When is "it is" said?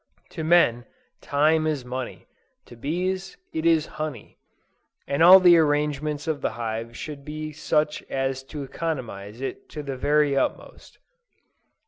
3.53-3.85